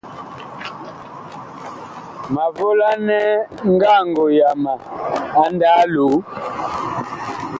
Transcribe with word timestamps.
Ma 2.33 2.45
volanɛ 2.55 3.19
ngango 3.71 4.25
yama 4.37 4.73
a 5.41 5.43
ndaa 5.53 5.83
loo. 5.93 6.15